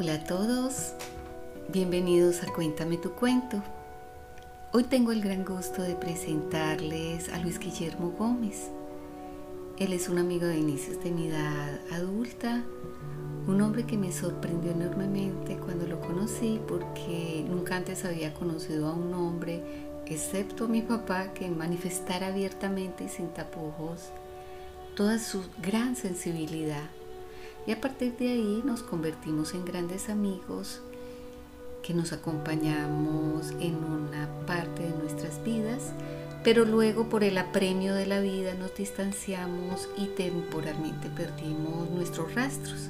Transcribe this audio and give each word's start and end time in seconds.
Hola 0.00 0.14
a 0.14 0.22
todos, 0.22 0.92
bienvenidos 1.72 2.44
a 2.44 2.52
Cuéntame 2.52 2.98
tu 2.98 3.14
cuento. 3.14 3.60
Hoy 4.72 4.84
tengo 4.84 5.10
el 5.10 5.20
gran 5.20 5.44
gusto 5.44 5.82
de 5.82 5.96
presentarles 5.96 7.28
a 7.30 7.38
Luis 7.38 7.58
Guillermo 7.58 8.14
Gómez. 8.16 8.68
Él 9.76 9.92
es 9.92 10.08
un 10.08 10.18
amigo 10.18 10.46
de 10.46 10.56
inicios 10.56 11.02
de 11.02 11.10
mi 11.10 11.26
edad 11.26 11.80
adulta, 11.90 12.62
un 13.48 13.60
hombre 13.60 13.86
que 13.86 13.96
me 13.96 14.12
sorprendió 14.12 14.70
enormemente 14.70 15.56
cuando 15.56 15.84
lo 15.88 16.00
conocí 16.00 16.60
porque 16.68 17.44
nunca 17.48 17.74
antes 17.74 18.04
había 18.04 18.32
conocido 18.34 18.86
a 18.86 18.92
un 18.92 19.12
hombre, 19.14 19.64
excepto 20.06 20.66
a 20.66 20.68
mi 20.68 20.82
papá, 20.82 21.32
que 21.34 21.48
manifestara 21.48 22.28
abiertamente 22.28 23.02
y 23.02 23.08
sin 23.08 23.30
tapujos 23.30 24.12
toda 24.94 25.18
su 25.18 25.42
gran 25.60 25.96
sensibilidad 25.96 26.88
y 27.68 27.72
a 27.72 27.80
partir 27.82 28.16
de 28.16 28.28
ahí 28.28 28.62
nos 28.64 28.82
convertimos 28.82 29.52
en 29.52 29.66
grandes 29.66 30.08
amigos 30.08 30.80
que 31.82 31.92
nos 31.92 32.14
acompañamos 32.14 33.50
en 33.60 33.74
una 33.74 34.26
parte 34.46 34.84
de 34.84 34.96
nuestras 34.96 35.44
vidas, 35.44 35.92
pero 36.42 36.64
luego 36.64 37.10
por 37.10 37.24
el 37.24 37.36
apremio 37.36 37.94
de 37.94 38.06
la 38.06 38.20
vida 38.20 38.54
nos 38.54 38.74
distanciamos 38.74 39.86
y 39.98 40.06
temporalmente 40.06 41.10
perdimos 41.10 41.90
nuestros 41.90 42.34
rastros. 42.34 42.88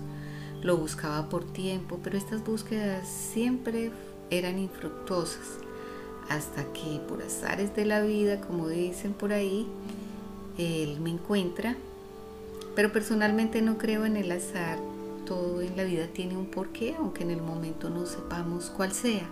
Lo 0.63 0.77
buscaba 0.77 1.29
por 1.29 1.45
tiempo, 1.45 1.99
pero 2.05 2.17
estas 2.17 2.45
búsquedas 2.45 3.09
siempre 3.09 3.91
eran 4.31 4.61
infructuosas, 4.61 5.59
hasta 6.29 6.63
que 6.73 7.01
por 7.09 7.21
azares 7.21 7.75
de 7.75 7.85
la 7.85 8.01
vida, 8.03 8.41
como 8.41 8.69
dicen 8.69 9.13
por 9.13 9.33
ahí, 9.33 9.67
él 10.57 11.01
me 11.01 11.11
encuentra 11.11 11.77
pero 12.79 12.93
personalmente 12.93 13.61
no 13.61 13.77
creo 13.77 14.07
en 14.07 14.17
el 14.17 14.31
azar. 14.31 14.79
Todo 15.27 15.63
en 15.63 15.77
la 15.77 15.83
vida 15.83 16.07
tiene 16.07 16.37
un 16.37 16.47
porqué, 16.47 16.95
aunque 16.97 17.25
en 17.25 17.33
el 17.33 17.43
momento 17.43 17.91
no 17.91 18.07
sepamos 18.07 18.71
cuál 18.71 18.93
sea. 18.93 19.29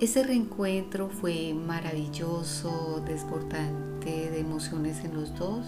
Ese 0.00 0.22
reencuentro 0.22 1.10
fue 1.10 1.52
maravilloso, 1.52 3.04
desbordante 3.06 4.30
de 4.30 4.40
emociones 4.40 5.04
en 5.04 5.12
los 5.12 5.38
dos 5.38 5.66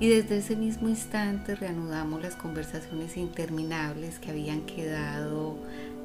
y 0.00 0.08
desde 0.08 0.38
ese 0.38 0.56
mismo 0.56 0.88
instante 0.88 1.54
reanudamos 1.54 2.20
las 2.20 2.34
conversaciones 2.34 3.16
interminables 3.16 4.18
que 4.18 4.32
habían 4.32 4.62
quedado 4.62 5.58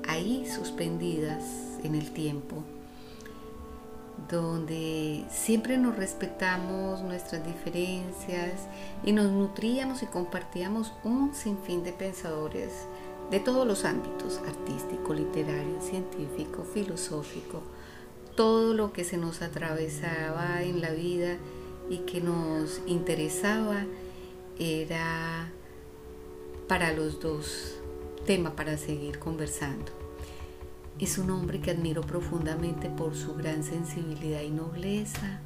ahí 0.08 0.46
suspendidas 0.46 1.42
en 1.84 1.96
el 1.96 2.12
tiempo 2.12 2.64
donde 4.30 5.26
siempre 5.30 5.78
nos 5.78 5.96
respetamos 5.96 7.02
nuestras 7.02 7.46
diferencias 7.46 8.68
y 9.04 9.12
nos 9.12 9.32
nutríamos 9.32 10.04
y 10.04 10.08
compartíamos 10.08 10.94
un 11.04 11.34
sinfín 11.34 11.84
de 11.84 11.94
pensadores 11.94 12.72
de 13.30 13.40
todos 13.40 13.68
los 13.68 13.86
ámbitos, 13.86 14.40
artístico, 14.48 15.14
literario, 15.14 15.82
científico, 15.82 16.64
filosófico, 16.64 17.62
todo 18.36 18.74
lo 18.74 18.94
que 18.94 19.04
se 19.04 19.18
nos 19.18 19.42
atravesaba 19.42 20.62
en 20.64 20.82
la 20.82 20.92
vida 20.92 21.38
y 21.90 22.00
que 22.00 22.22
nos 22.22 22.82
interesaba 22.86 23.86
era 24.60 25.52
para 26.68 26.94
los 26.94 27.20
dos 27.20 27.76
tema 28.26 28.56
para 28.56 28.78
seguir 28.78 29.20
conversando. 29.20 30.05
Es 30.98 31.18
un 31.18 31.30
hombre 31.30 31.60
que 31.60 31.72
admiro 31.72 32.02
profundamente 32.04 32.90
por 32.90 33.16
su 33.16 33.36
gran 33.36 33.66
sensibilidad 33.66 34.40
y 34.40 34.50
nobleza. 34.50 35.42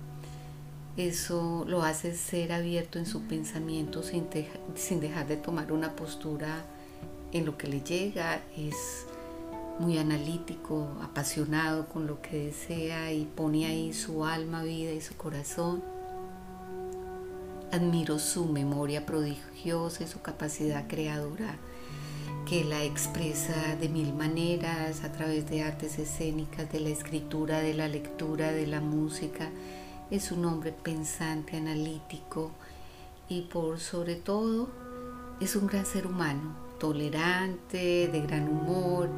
Eso 0.95 1.65
lo 1.67 1.81
hace 1.81 2.15
ser 2.15 2.51
abierto 2.51 2.99
en 2.99 3.07
su 3.07 3.23
pensamiento 3.23 4.03
sin, 4.03 4.27
sin 4.75 4.99
dejar 4.99 5.27
de 5.27 5.37
tomar 5.37 5.71
una 5.71 5.95
postura 5.95 6.63
en 7.31 7.47
lo 7.47 7.57
que 7.57 7.67
le 7.67 7.81
llega. 7.81 8.43
Es 8.55 9.07
muy 9.79 9.97
analítico, 9.97 10.87
apasionado 11.01 11.87
con 11.87 12.05
lo 12.05 12.21
que 12.21 12.45
desea 12.45 13.11
y 13.11 13.25
pone 13.25 13.65
ahí 13.65 13.91
su 13.91 14.25
alma, 14.25 14.61
vida 14.61 14.91
y 14.91 15.01
su 15.01 15.15
corazón. 15.15 15.81
Admiro 17.71 18.19
su 18.19 18.45
memoria 18.45 19.07
prodigiosa 19.07 20.03
y 20.03 20.07
su 20.07 20.21
capacidad 20.21 20.87
creadora 20.87 21.57
que 22.49 22.63
la 22.63 22.83
expresa 22.83 23.75
de 23.79 23.89
mil 23.89 24.11
maneras 24.11 25.03
a 25.03 25.11
través 25.11 25.47
de 25.51 25.61
artes 25.61 25.99
escénicas, 25.99 26.71
de 26.71 26.79
la 26.79 26.89
escritura, 26.89 27.59
de 27.59 27.75
la 27.75 27.87
lectura, 27.87 28.51
de 28.51 28.65
la 28.65 28.81
música. 28.81 29.51
Es 30.09 30.31
un 30.31 30.43
hombre 30.45 30.71
pensante, 30.71 31.57
analítico 31.57 32.49
y 33.27 33.41
por 33.41 33.79
sobre 33.79 34.15
todo 34.15 34.67
es 35.39 35.55
un 35.55 35.67
gran 35.67 35.85
ser 35.85 36.07
humano, 36.07 36.55
tolerante, 36.79 38.09
de 38.11 38.21
gran 38.21 38.49
humor 38.49 39.09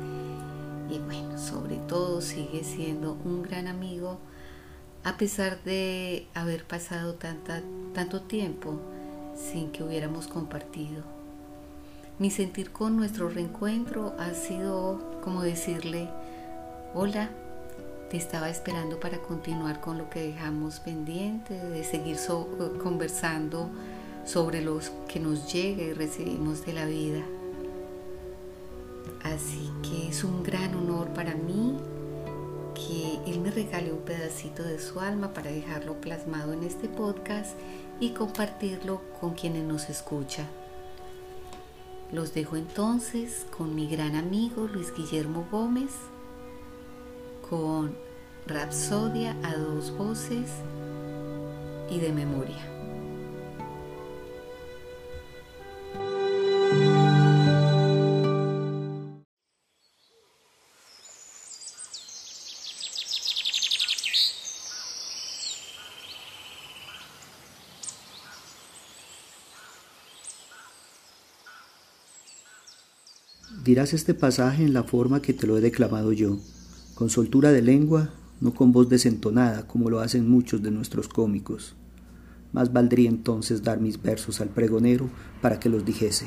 y 0.89 0.99
bueno, 0.99 1.37
sobre 1.37 1.77
todo 1.77 2.19
sigue 2.19 2.65
siendo 2.65 3.13
un 3.23 3.43
gran 3.43 3.67
amigo 3.67 4.19
a 5.05 5.15
pesar 5.15 5.63
de 5.63 6.27
haber 6.33 6.65
pasado 6.65 7.13
tanta, 7.13 7.61
tanto 7.93 8.23
tiempo 8.23 8.77
sin 9.37 9.71
que 9.71 9.83
hubiéramos 9.83 10.27
compartido. 10.27 11.20
Mi 12.19 12.29
sentir 12.29 12.71
con 12.71 12.97
nuestro 12.97 13.29
reencuentro 13.29 14.13
ha 14.19 14.33
sido 14.33 15.19
como 15.23 15.41
decirle, 15.41 16.07
hola, 16.93 17.29
te 18.09 18.17
estaba 18.17 18.49
esperando 18.49 18.99
para 18.99 19.19
continuar 19.19 19.81
con 19.81 19.97
lo 19.97 20.09
que 20.09 20.21
dejamos 20.21 20.79
pendiente, 20.81 21.53
de 21.53 21.83
seguir 21.83 22.17
conversando 22.83 23.69
sobre 24.25 24.61
lo 24.61 24.79
que 25.07 25.19
nos 25.19 25.51
llega 25.51 25.83
y 25.83 25.93
recibimos 25.93 26.65
de 26.65 26.73
la 26.73 26.85
vida. 26.85 27.23
Así 29.23 29.71
que 29.81 30.09
es 30.09 30.23
un 30.23 30.43
gran 30.43 30.75
honor 30.75 31.07
para 31.13 31.35
mí 31.35 31.77
que 32.75 33.19
Él 33.31 33.39
me 33.39 33.51
regale 33.51 33.91
un 33.91 33.99
pedacito 33.99 34.63
de 34.63 34.79
su 34.79 34.99
alma 34.99 35.33
para 35.33 35.51
dejarlo 35.51 36.01
plasmado 36.01 36.53
en 36.53 36.63
este 36.63 36.87
podcast 36.87 37.51
y 37.99 38.11
compartirlo 38.11 39.01
con 39.19 39.33
quienes 39.33 39.63
nos 39.63 39.89
escuchan. 39.89 40.60
Los 42.11 42.33
dejo 42.33 42.57
entonces 42.57 43.45
con 43.55 43.73
mi 43.73 43.87
gran 43.87 44.15
amigo 44.15 44.67
Luis 44.67 44.93
Guillermo 44.93 45.47
Gómez, 45.49 45.91
con 47.49 47.95
Rapsodia 48.45 49.37
a 49.43 49.55
dos 49.55 49.95
voces 49.97 50.49
y 51.89 51.99
de 51.99 52.11
memoria. 52.11 52.70
Dirás 73.63 73.93
este 73.93 74.15
pasaje 74.15 74.63
en 74.63 74.73
la 74.73 74.83
forma 74.83 75.21
que 75.21 75.33
te 75.33 75.45
lo 75.45 75.55
he 75.55 75.61
declamado 75.61 76.13
yo, 76.13 76.39
con 76.95 77.11
soltura 77.11 77.51
de 77.51 77.61
lengua, 77.61 78.09
no 78.39 78.55
con 78.55 78.71
voz 78.71 78.89
desentonada 78.89 79.67
como 79.67 79.91
lo 79.91 79.99
hacen 79.99 80.27
muchos 80.27 80.63
de 80.63 80.71
nuestros 80.71 81.07
cómicos. 81.07 81.75
Más 82.53 82.73
valdría 82.73 83.07
entonces 83.07 83.61
dar 83.61 83.79
mis 83.79 84.01
versos 84.01 84.41
al 84.41 84.49
pregonero 84.49 85.09
para 85.41 85.59
que 85.59 85.69
los 85.69 85.85
dijese. 85.85 86.25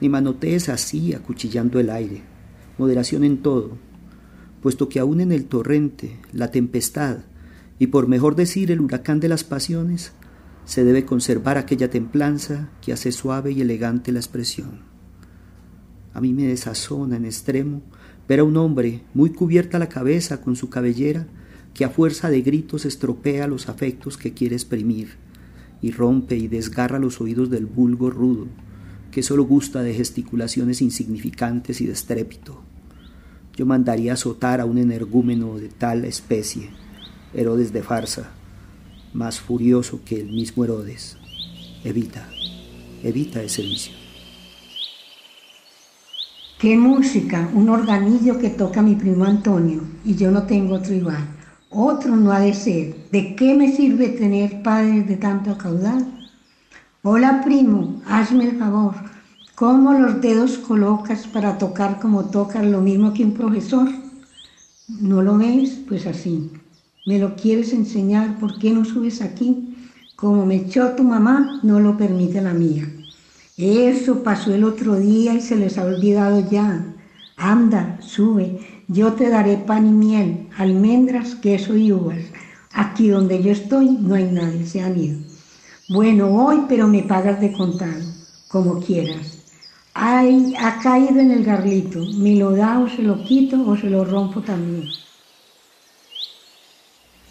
Ni 0.00 0.08
manotees 0.08 0.68
así, 0.68 1.14
acuchillando 1.14 1.78
el 1.78 1.90
aire, 1.90 2.22
moderación 2.76 3.22
en 3.22 3.38
todo, 3.38 3.78
puesto 4.62 4.88
que 4.88 4.98
aún 4.98 5.20
en 5.20 5.30
el 5.30 5.44
torrente, 5.44 6.18
la 6.32 6.50
tempestad, 6.50 7.18
y 7.78 7.86
por 7.86 8.08
mejor 8.08 8.34
decir 8.34 8.72
el 8.72 8.80
huracán 8.80 9.20
de 9.20 9.28
las 9.28 9.44
pasiones, 9.44 10.12
se 10.64 10.84
debe 10.84 11.04
conservar 11.04 11.56
aquella 11.56 11.88
templanza 11.88 12.70
que 12.82 12.92
hace 12.92 13.12
suave 13.12 13.52
y 13.52 13.60
elegante 13.60 14.12
la 14.12 14.18
expresión. 14.18 14.89
A 16.12 16.20
mí 16.20 16.32
me 16.32 16.46
desazona 16.46 17.16
en 17.16 17.24
extremo 17.24 17.82
ver 18.28 18.40
a 18.40 18.44
un 18.44 18.56
hombre 18.56 19.02
muy 19.14 19.30
cubierta 19.30 19.78
la 19.78 19.88
cabeza 19.88 20.40
con 20.40 20.56
su 20.56 20.70
cabellera 20.70 21.26
que 21.74 21.84
a 21.84 21.90
fuerza 21.90 22.30
de 22.30 22.42
gritos 22.42 22.84
estropea 22.84 23.46
los 23.46 23.68
afectos 23.68 24.16
que 24.16 24.32
quiere 24.32 24.56
exprimir 24.56 25.16
y 25.82 25.92
rompe 25.92 26.36
y 26.36 26.48
desgarra 26.48 26.98
los 26.98 27.20
oídos 27.20 27.50
del 27.50 27.66
vulgo 27.66 28.10
rudo 28.10 28.48
que 29.10 29.22
solo 29.22 29.44
gusta 29.44 29.82
de 29.82 29.94
gesticulaciones 29.94 30.80
insignificantes 30.80 31.80
y 31.80 31.86
de 31.86 31.92
estrépito. 31.92 32.62
Yo 33.56 33.66
mandaría 33.66 34.12
azotar 34.12 34.60
a 34.60 34.64
un 34.64 34.78
energúmeno 34.78 35.58
de 35.58 35.68
tal 35.68 36.04
especie, 36.04 36.70
Herodes 37.34 37.72
de 37.72 37.82
farsa, 37.82 38.30
más 39.12 39.40
furioso 39.40 40.00
que 40.04 40.20
el 40.20 40.30
mismo 40.30 40.64
Herodes. 40.64 41.16
Evita, 41.84 42.28
evita 43.02 43.42
ese 43.42 43.62
vicio. 43.62 43.99
Qué 46.60 46.76
música, 46.76 47.48
un 47.54 47.70
organillo 47.70 48.38
que 48.38 48.50
toca 48.50 48.82
mi 48.82 48.94
primo 48.94 49.24
Antonio 49.24 49.80
y 50.04 50.14
yo 50.14 50.30
no 50.30 50.42
tengo 50.42 50.74
otro 50.74 50.92
igual. 50.92 51.26
Otro 51.70 52.14
no 52.16 52.32
ha 52.32 52.40
de 52.40 52.52
ser. 52.52 53.08
¿De 53.10 53.34
qué 53.34 53.54
me 53.54 53.74
sirve 53.74 54.08
tener 54.08 54.60
padres 54.60 55.08
de 55.08 55.16
tanto 55.16 55.56
caudal? 55.56 56.06
Hola 57.02 57.40
primo, 57.42 58.02
hazme 58.06 58.44
el 58.44 58.58
favor, 58.58 58.94
¿Cómo 59.54 59.94
los 59.94 60.20
dedos 60.20 60.58
colocas 60.58 61.26
para 61.26 61.56
tocar 61.56 61.98
como 61.98 62.26
tocas 62.26 62.66
lo 62.66 62.82
mismo 62.82 63.14
que 63.14 63.24
un 63.24 63.32
profesor? 63.32 63.88
¿No 64.86 65.22
lo 65.22 65.38
ves? 65.38 65.80
Pues 65.88 66.06
así. 66.06 66.50
¿Me 67.06 67.18
lo 67.18 67.36
quieres 67.36 67.72
enseñar? 67.72 68.38
¿Por 68.38 68.58
qué 68.58 68.70
no 68.70 68.84
subes 68.84 69.22
aquí? 69.22 69.76
Como 70.14 70.44
me 70.44 70.56
echó 70.56 70.90
tu 70.90 71.04
mamá, 71.04 71.58
no 71.62 71.80
lo 71.80 71.96
permite 71.96 72.42
la 72.42 72.52
mía. 72.52 72.86
Eso 73.60 74.22
pasó 74.22 74.54
el 74.54 74.64
otro 74.64 74.96
día 74.96 75.34
y 75.34 75.42
se 75.42 75.54
les 75.54 75.76
ha 75.76 75.84
olvidado 75.84 76.48
ya. 76.50 76.82
Anda, 77.36 77.98
sube, 78.00 78.58
yo 78.88 79.12
te 79.12 79.28
daré 79.28 79.58
pan 79.58 79.86
y 79.86 79.90
miel, 79.90 80.48
almendras, 80.56 81.34
queso 81.34 81.76
y 81.76 81.92
uvas. 81.92 82.24
Aquí 82.72 83.08
donde 83.08 83.42
yo 83.42 83.52
estoy 83.52 83.90
no 83.90 84.14
hay 84.14 84.32
nadie, 84.32 84.64
se 84.64 84.80
han 84.80 84.98
ido. 84.98 85.18
Bueno, 85.90 86.30
voy, 86.30 86.62
pero 86.70 86.88
me 86.88 87.02
pagas 87.02 87.38
de 87.38 87.52
contado, 87.52 88.02
como 88.48 88.80
quieras. 88.80 89.40
Ay, 89.92 90.54
ha 90.58 90.78
caído 90.78 91.20
en 91.20 91.30
el 91.30 91.44
garlito, 91.44 91.98
me 92.16 92.36
lo 92.36 92.52
da 92.52 92.78
o 92.78 92.88
se 92.88 93.02
lo 93.02 93.22
quito 93.24 93.62
o 93.68 93.76
se 93.76 93.90
lo 93.90 94.06
rompo 94.06 94.40
también. 94.40 94.88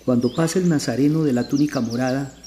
Cuando 0.05 0.31
pasa 0.31 0.59
el 0.59 0.69
nazareno 0.69 1.23
de 1.23 1.33
la 1.33 1.47
túnica 1.47 1.81
morada, 1.81 2.38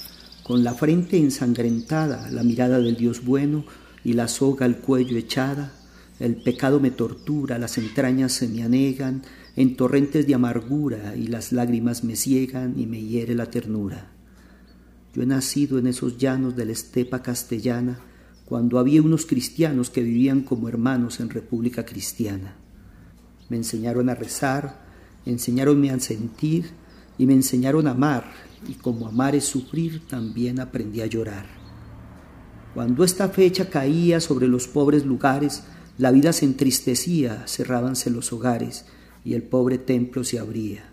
con 0.43 0.65
la 0.65 0.75
frente 0.75 1.19
ensangrentada, 1.19 2.31
la 2.31 2.43
mirada 2.43 2.79
del 2.79 2.97
Dios 2.97 3.25
bueno 3.25 3.65
y 4.05 4.15
la 4.15 4.29
soga 4.29 4.67
al 4.67 4.79
cuello 4.79 5.17
echada, 5.17 5.73
el 6.19 6.37
pecado 6.37 6.81
me 6.81 6.91
tortura, 6.91 7.59
las 7.59 7.79
entrañas 7.79 8.33
se 8.33 8.49
me 8.49 8.63
anegan 8.63 9.23
en 9.57 9.77
torrentes 9.77 10.27
de 10.27 10.35
amargura 10.35 11.15
y 11.17 11.27
las 11.27 11.53
lágrimas 11.53 12.05
me 12.05 12.17
ciegan 12.17 12.79
y 12.79 12.87
me 12.87 13.03
hiere 13.03 13.35
la 13.35 13.51
ternura. 13.51 14.11
Yo 15.15 15.23
he 15.23 15.27
nacido 15.27 15.79
en 15.79 15.87
esos 15.87 16.19
llanos 16.19 16.57
de 16.57 16.65
la 16.65 16.73
estepa 16.73 17.23
castellana, 17.23 18.01
cuando 18.45 18.79
había 18.79 19.03
unos 19.03 19.27
cristianos 19.27 19.91
que 19.91 20.03
vivían 20.03 20.43
como 20.43 20.69
hermanos 20.69 21.21
en 21.21 21.31
República 21.31 21.85
Cristiana. 21.85 22.55
Me 23.49 23.57
enseñaron 23.57 24.09
a 24.09 24.15
rezar, 24.15 24.85
enseñaronme 25.25 25.91
a 25.91 25.99
sentir 26.01 26.71
y 27.19 27.27
me 27.27 27.35
enseñaron 27.35 27.87
a 27.87 27.93
amar, 27.93 28.25
y 28.69 28.75
como 28.75 29.07
amar 29.07 29.35
es 29.35 29.45
sufrir, 29.45 30.07
también 30.07 30.61
aprendí 30.61 31.01
a 31.01 31.07
llorar. 31.07 31.47
Cuando 32.75 33.05
esta 33.05 33.29
fecha 33.29 33.69
caía 33.69 34.21
sobre 34.21 34.49
los 34.49 34.67
pobres 34.67 35.05
lugares, 35.05 35.65
la 35.99 36.11
vida 36.11 36.33
se 36.33 36.47
entristecía, 36.47 37.45
cerrábanse 37.47 38.11
los 38.11 38.33
hogares, 38.33 38.87
y 39.25 39.35
el 39.35 39.43
pobre 39.43 39.79
templo 39.79 40.25
se 40.25 40.39
abría. 40.39 40.85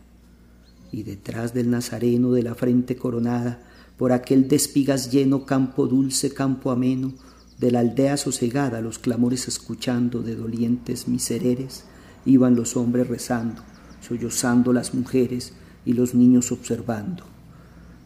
Y 0.92 1.04
detrás 1.04 1.54
del 1.54 1.70
nazareno 1.70 2.32
de 2.32 2.44
la 2.44 2.56
frente 2.56 2.96
coronada, 2.98 3.64
por 3.98 4.12
aquel 4.12 4.48
de 4.48 4.56
espigas 4.56 5.12
lleno 5.12 5.46
campo 5.46 5.88
dulce, 5.88 6.34
campo 6.34 6.72
ameno, 6.72 7.14
de 7.60 7.72
la 7.72 7.80
aldea 7.80 8.18
sosegada 8.18 8.82
los 8.82 9.00
clamores 9.00 9.48
escuchando 9.48 10.22
de 10.22 10.36
dolientes 10.36 11.08
misereres, 11.08 11.84
iban 12.26 12.56
los 12.56 12.76
hombres 12.78 13.08
rezando, 13.08 13.62
sollozando 14.02 14.74
las 14.74 14.94
mujeres 14.94 15.54
y 15.86 15.94
los 15.94 16.14
niños 16.14 16.52
observando. 16.52 17.29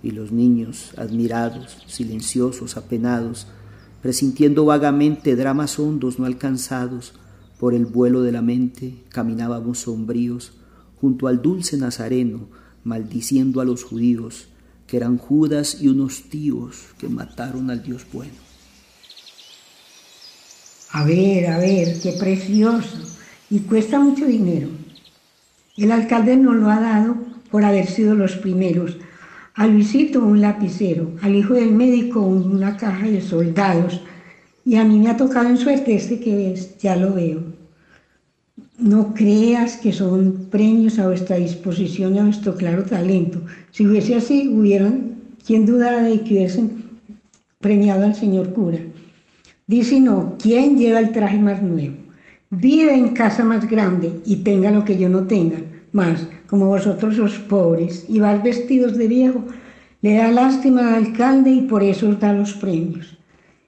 Y 0.04 0.12
los 0.12 0.32
niños, 0.32 0.94
admirados, 0.98 1.78
silenciosos, 1.88 2.78
apenados, 2.78 3.48
presintiendo 4.02 4.66
vagamente 4.66 5.36
dramas 5.36 5.80
hondos 5.80 6.20
no 6.20 6.26
alcanzados, 6.26 7.14
por 7.64 7.74
el 7.74 7.86
vuelo 7.86 8.22
de 8.22 8.34
la 8.34 8.42
mente 8.42 8.96
caminábamos 9.10 9.80
sombríos 9.80 10.52
junto 11.00 11.28
al 11.28 11.42
dulce 11.42 11.78
Nazareno, 11.78 12.50
maldiciendo 12.84 13.62
a 13.62 13.66
los 13.66 13.86
judíos, 13.86 14.48
que 14.86 14.98
eran 14.98 15.18
Judas 15.18 15.78
y 15.82 15.88
unos 15.88 16.24
tíos 16.24 16.88
que 16.98 17.08
mataron 17.08 17.70
al 17.70 17.82
Dios 17.82 18.06
bueno. 18.12 18.34
A 20.92 21.06
ver, 21.06 21.48
a 21.48 21.58
ver, 21.58 22.00
qué 22.02 22.12
precioso. 22.20 22.98
Y 23.50 23.60
cuesta 23.60 24.00
mucho 24.00 24.26
dinero. 24.26 24.68
El 25.76 25.92
alcalde 25.92 26.38
nos 26.38 26.56
lo 26.56 26.70
ha 26.70 26.80
dado 26.80 27.16
por 27.50 27.66
haber 27.66 27.88
sido 27.88 28.14
los 28.14 28.36
primeros. 28.36 28.98
A 29.56 29.68
Luisito 29.68 30.20
un 30.24 30.42
lapicero, 30.42 31.12
al 31.22 31.36
hijo 31.36 31.54
del 31.54 31.72
médico 31.72 32.22
una 32.22 32.76
caja 32.76 33.06
de 33.06 33.22
soldados. 33.22 34.02
Y 34.66 34.78
a 34.78 34.84
mí 34.84 34.98
me 34.98 35.12
ha 35.12 35.18
tocado 35.18 35.48
en 35.48 35.58
suerte 35.58 35.94
este 35.94 36.20
que 36.20 36.36
ves, 36.36 36.78
ya 36.80 36.96
lo 36.96 37.14
veo. 37.14 37.44
No 38.80 39.14
creas 39.14 39.78
que 39.78 39.94
son 39.94 40.48
premios 40.50 40.98
a 40.98 41.08
vuestra 41.08 41.36
disposición 41.36 42.16
y 42.16 42.20
a 42.20 42.24
nuestro 42.24 42.56
claro 42.56 42.84
talento. 42.84 43.42
Si 43.70 43.86
hubiese 43.86 44.16
así, 44.16 44.48
hubieran, 44.48 45.18
quien 45.46 45.68
dudara 45.68 46.02
de 46.02 46.22
que 46.22 46.34
hubiesen 46.34 46.86
premiado 47.60 48.06
al 48.06 48.16
señor 48.16 48.54
cura. 48.54 48.80
Dice 49.68 50.00
no, 50.00 50.36
¿quién 50.42 50.80
lleva 50.80 51.00
el 51.00 51.12
traje 51.12 51.38
más 51.38 51.62
nuevo? 51.62 51.96
Vive 52.50 52.96
en 52.96 53.10
casa 53.10 53.44
más 53.44 53.70
grande 53.70 54.20
y 54.26 54.38
tenga 54.38 54.72
lo 54.72 54.84
que 54.84 54.98
yo 54.98 55.10
no 55.10 55.28
tenga. 55.28 55.58
Más, 55.92 56.28
como 56.54 56.68
vosotros 56.68 57.18
os 57.18 57.40
pobres 57.50 58.06
y 58.08 58.20
vais 58.20 58.44
vestidos 58.44 58.96
de 58.96 59.08
viejo, 59.08 59.44
le 60.04 60.18
da 60.18 60.30
lástima 60.30 60.82
al 60.82 61.06
alcalde 61.06 61.50
y 61.50 61.62
por 61.62 61.82
eso 61.82 62.10
os 62.10 62.20
da 62.20 62.32
los 62.32 62.54
premios. 62.54 63.18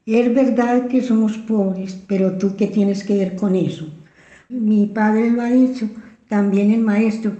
Es 0.05 0.31
verdad 0.31 0.87
que 0.87 1.01
somos 1.01 1.35
pobres, 1.49 1.97
pero 2.05 2.37
tú 2.37 2.55
qué 2.55 2.67
tienes 2.67 3.03
que 3.03 3.17
ver 3.17 3.35
con 3.35 3.55
eso. 3.55 3.87
Mi 4.49 4.85
padre 4.85 5.31
lo 5.31 5.41
ha 5.41 5.49
dicho, 5.49 5.89
también 6.27 6.69
el 6.69 6.81
maestro, 6.81 7.31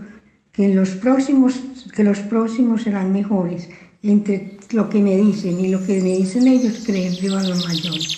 que 0.52 0.74
los 0.74 0.90
próximos, 1.06 1.54
que 1.96 2.04
los 2.04 2.18
próximos 2.22 2.82
serán 2.82 3.14
mejores. 3.14 3.70
Entre 4.02 4.58
lo 4.72 4.90
que 4.90 5.00
me 5.00 5.16
dicen 5.16 5.60
y 5.60 5.68
lo 5.68 5.86
que 5.86 6.02
me 6.02 6.18
dicen 6.18 6.48
ellos, 6.48 6.82
creen 6.84 7.14
yo 7.14 7.38
a 7.38 7.44
los 7.44 7.68
mayores. 7.68 8.18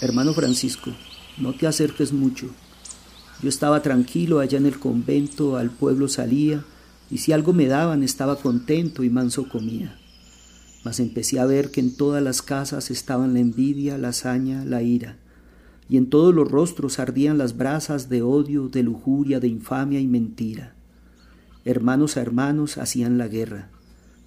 Hermano 0.00 0.32
Francisco, 0.32 0.92
no 1.36 1.52
te 1.52 1.66
acerques 1.66 2.10
mucho. 2.10 2.46
Yo 3.42 3.48
estaba 3.48 3.80
tranquilo 3.80 4.40
allá 4.40 4.58
en 4.58 4.66
el 4.66 4.78
convento, 4.78 5.56
al 5.56 5.70
pueblo 5.70 6.08
salía, 6.08 6.62
y 7.10 7.18
si 7.18 7.32
algo 7.32 7.54
me 7.54 7.66
daban 7.66 8.02
estaba 8.02 8.36
contento 8.36 9.02
y 9.02 9.08
manso 9.08 9.48
comía. 9.48 9.96
Mas 10.84 11.00
empecé 11.00 11.40
a 11.40 11.46
ver 11.46 11.70
que 11.70 11.80
en 11.80 11.96
todas 11.96 12.22
las 12.22 12.42
casas 12.42 12.90
estaban 12.90 13.32
la 13.32 13.40
envidia, 13.40 13.96
la 13.96 14.08
hazaña, 14.08 14.64
la 14.66 14.82
ira, 14.82 15.16
y 15.88 15.96
en 15.96 16.10
todos 16.10 16.34
los 16.34 16.50
rostros 16.50 16.98
ardían 16.98 17.38
las 17.38 17.56
brasas 17.56 18.10
de 18.10 18.20
odio, 18.20 18.68
de 18.68 18.82
lujuria, 18.82 19.40
de 19.40 19.48
infamia 19.48 20.00
y 20.00 20.06
mentira. 20.06 20.74
Hermanos 21.64 22.18
a 22.18 22.20
hermanos 22.20 22.76
hacían 22.76 23.16
la 23.16 23.26
guerra, 23.26 23.70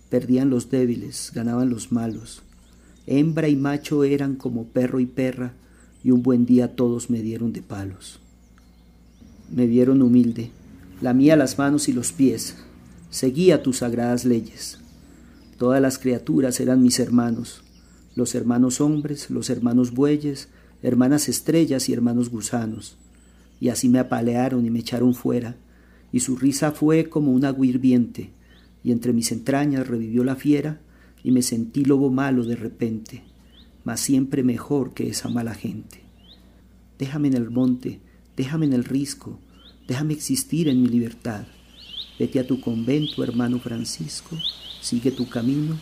perdían 0.09 0.49
los 0.49 0.71
débiles, 0.71 1.31
ganaban 1.35 1.69
los 1.69 1.91
malos. 1.91 2.41
Hembra 3.05 3.47
y 3.47 3.55
macho 3.55 4.03
eran 4.03 4.35
como 4.35 4.65
perro 4.65 4.99
y 4.99 5.05
perra, 5.05 5.53
y 6.03 6.09
un 6.11 6.23
buen 6.23 6.45
día 6.45 6.75
todos 6.75 7.09
me 7.09 7.21
dieron 7.21 7.53
de 7.53 7.61
palos. 7.61 8.22
Me 9.53 9.67
vieron 9.67 10.01
humilde, 10.01 10.51
lamía 11.01 11.35
las 11.35 11.57
manos 11.57 11.87
y 11.87 11.93
los 11.93 12.11
pies, 12.11 12.57
seguía 13.09 13.61
tus 13.61 13.77
sagradas 13.77 14.25
leyes. 14.25 14.79
Todas 15.57 15.81
las 15.81 15.99
criaturas 15.99 16.59
eran 16.59 16.81
mis 16.81 16.99
hermanos, 16.99 17.63
los 18.15 18.35
hermanos 18.35 18.81
hombres, 18.81 19.29
los 19.29 19.49
hermanos 19.49 19.93
bueyes, 19.93 20.49
hermanas 20.81 21.29
estrellas 21.29 21.87
y 21.87 21.93
hermanos 21.93 22.29
gusanos. 22.29 22.97
Y 23.59 23.69
así 23.69 23.87
me 23.87 23.99
apalearon 23.99 24.65
y 24.65 24.69
me 24.69 24.79
echaron 24.79 25.13
fuera, 25.13 25.55
y 26.11 26.19
su 26.19 26.35
risa 26.35 26.71
fue 26.71 27.07
como 27.07 27.31
un 27.31 27.45
agua 27.45 27.65
hirviente, 27.65 28.31
y 28.83 28.91
entre 28.91 29.13
mis 29.13 29.31
entrañas 29.31 29.87
revivió 29.87 30.23
la 30.23 30.35
fiera, 30.35 30.81
y 31.23 31.31
me 31.31 31.41
sentí 31.41 31.85
lobo 31.85 32.09
malo 32.09 32.43
de 32.43 32.55
repente 32.55 33.23
mas 33.83 33.99
siempre 33.99 34.43
mejor 34.43 34.93
que 34.93 35.09
esa 35.09 35.29
mala 35.29 35.53
gente. 35.53 36.01
Déjame 36.97 37.29
en 37.29 37.35
el 37.35 37.49
monte, 37.49 37.99
déjame 38.35 38.65
en 38.65 38.73
el 38.73 38.83
risco, 38.83 39.39
déjame 39.87 40.13
existir 40.13 40.67
en 40.67 40.81
mi 40.81 40.87
libertad. 40.87 41.45
Vete 42.19 42.39
a 42.39 42.47
tu 42.47 42.61
convento, 42.61 43.23
hermano 43.23 43.59
Francisco, 43.59 44.37
sigue 44.81 45.11
tu 45.11 45.27
camino 45.27 45.75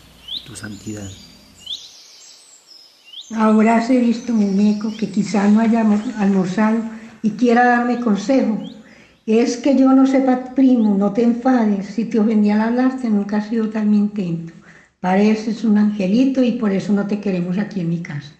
tu 0.45 0.55
santidad. 0.55 1.09
Ahora 3.35 3.77
has 3.77 3.89
visto, 3.89 4.33
muñeco, 4.33 4.91
que 4.97 5.09
quizá 5.09 5.47
no 5.49 5.61
hayamos 5.61 6.01
almorzado 6.17 6.79
y 7.21 7.31
quiera 7.31 7.65
darme 7.65 7.99
consejo. 8.01 8.59
Es 9.25 9.57
que 9.57 9.77
yo 9.77 9.93
no 9.93 10.05
sepa, 10.05 10.53
primo, 10.55 10.97
no 10.97 11.13
te 11.13 11.23
enfades. 11.23 11.85
Si 11.85 12.05
te 12.05 12.19
ofendí 12.19 12.49
al 12.49 12.61
hablarte, 12.61 13.09
nunca 13.09 13.37
ha 13.37 13.49
sido 13.49 13.69
tal 13.69 13.85
mi 13.85 13.97
intento. 13.97 14.53
Pareces 14.99 15.63
un 15.63 15.77
angelito 15.77 16.43
y 16.43 16.53
por 16.53 16.71
eso 16.71 16.91
no 16.91 17.07
te 17.07 17.21
queremos 17.21 17.57
aquí 17.57 17.79
en 17.79 17.89
mi 17.89 18.01
casa. 18.01 18.33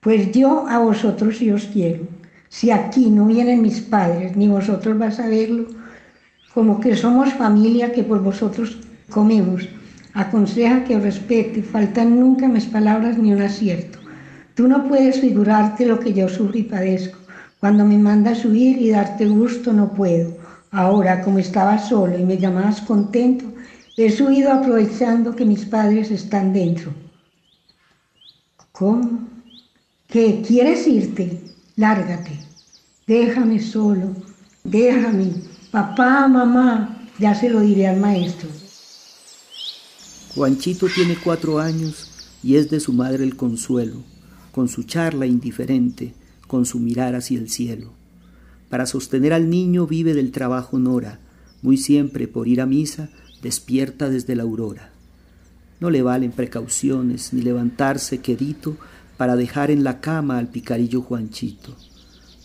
Pues 0.00 0.32
yo 0.32 0.68
a 0.68 0.78
vosotros 0.78 1.38
sí 1.38 1.50
os 1.50 1.64
quiero. 1.64 2.06
Si 2.52 2.70
aquí 2.70 3.08
no 3.08 3.24
vienen 3.24 3.62
mis 3.62 3.80
padres, 3.80 4.36
ni 4.36 4.46
vosotros 4.46 4.98
vas 4.98 5.18
a 5.18 5.26
verlo, 5.26 5.64
como 6.52 6.80
que 6.80 6.94
somos 6.94 7.32
familia 7.32 7.92
que 7.94 8.04
por 8.04 8.20
vosotros 8.22 8.76
comemos. 9.08 9.66
Aconseja 10.12 10.84
que 10.84 10.96
os 10.96 11.02
respete, 11.02 11.62
faltan 11.62 12.20
nunca 12.20 12.46
mis 12.56 12.66
palabras 12.66 13.16
ni 13.16 13.32
un 13.32 13.40
acierto. 13.40 13.98
Tú 14.54 14.68
no 14.68 14.86
puedes 14.86 15.20
figurarte 15.24 15.86
lo 15.86 15.98
que 15.98 16.12
yo 16.12 16.28
sufro 16.28 16.58
y 16.58 16.64
padezco. 16.64 17.18
Cuando 17.58 17.86
me 17.86 17.96
mandas 17.96 18.44
huir 18.44 18.76
y 18.82 18.90
darte 18.90 19.24
gusto 19.26 19.72
no 19.72 19.94
puedo. 19.94 20.36
Ahora, 20.70 21.22
como 21.22 21.38
estaba 21.38 21.78
solo 21.78 22.18
y 22.18 22.24
me 22.24 22.36
llamabas 22.36 22.82
contento, 22.82 23.46
He 23.96 24.10
subido 24.10 24.50
aprovechando 24.52 25.36
que 25.36 25.44
mis 25.44 25.64
padres 25.66 26.10
están 26.10 26.52
dentro. 26.52 26.92
¿Cómo? 28.72 29.32
que 30.08 30.42
quieres 30.46 30.86
irte, 30.86 31.40
lárgate. 31.76 32.41
Déjame 33.06 33.60
solo, 33.60 34.14
déjame. 34.62 35.32
Papá, 35.72 36.28
mamá, 36.28 37.08
ya 37.18 37.34
se 37.34 37.50
lo 37.50 37.60
diré 37.60 37.88
al 37.88 37.98
maestro. 37.98 38.48
Juanchito 40.34 40.86
tiene 40.86 41.16
cuatro 41.16 41.58
años 41.58 42.10
y 42.42 42.56
es 42.56 42.70
de 42.70 42.78
su 42.78 42.92
madre 42.92 43.24
el 43.24 43.36
consuelo, 43.36 44.02
con 44.52 44.68
su 44.68 44.84
charla 44.84 45.26
indiferente, 45.26 46.14
con 46.46 46.64
su 46.64 46.78
mirar 46.78 47.14
hacia 47.14 47.38
el 47.38 47.50
cielo. 47.50 47.92
Para 48.68 48.86
sostener 48.86 49.32
al 49.32 49.50
niño 49.50 49.86
vive 49.86 50.14
del 50.14 50.30
trabajo 50.30 50.78
Nora, 50.78 51.18
muy 51.60 51.76
siempre 51.76 52.28
por 52.28 52.48
ir 52.48 52.60
a 52.60 52.66
misa, 52.66 53.10
despierta 53.42 54.08
desde 54.10 54.36
la 54.36 54.44
aurora. 54.44 54.90
No 55.80 55.90
le 55.90 56.02
valen 56.02 56.30
precauciones 56.30 57.32
ni 57.32 57.42
levantarse 57.42 58.18
quedito 58.18 58.76
para 59.16 59.36
dejar 59.36 59.70
en 59.70 59.82
la 59.82 60.00
cama 60.00 60.38
al 60.38 60.48
picarillo 60.48 61.02
Juanchito. 61.02 61.76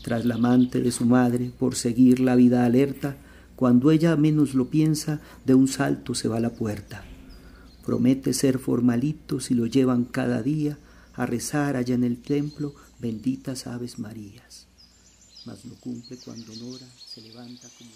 Tras 0.03 0.25
la 0.25 0.35
amante 0.35 0.81
de 0.81 0.91
su 0.91 1.05
madre, 1.05 1.51
por 1.57 1.75
seguir 1.75 2.19
la 2.19 2.35
vida 2.35 2.65
alerta, 2.65 3.17
cuando 3.55 3.91
ella 3.91 4.15
menos 4.15 4.53
lo 4.53 4.69
piensa, 4.69 5.19
de 5.45 5.55
un 5.55 5.67
salto 5.67 6.13
se 6.13 6.27
va 6.27 6.37
a 6.37 6.41
la 6.41 6.51
puerta. 6.51 7.03
Promete 7.85 8.33
ser 8.33 8.59
formalito 8.59 9.39
si 9.39 9.53
lo 9.53 9.65
llevan 9.65 10.05
cada 10.05 10.41
día 10.41 10.77
a 11.13 11.25
rezar 11.25 11.75
allá 11.75 11.95
en 11.95 12.03
el 12.03 12.21
templo 12.21 12.75
benditas 12.99 13.65
aves 13.65 13.97
Marías. 13.97 14.67
Mas 15.45 15.65
no 15.65 15.73
cumple 15.75 16.17
cuando 16.17 16.53
Nora 16.55 16.87
se 17.05 17.21
levanta 17.21 17.67
como. 17.77 17.91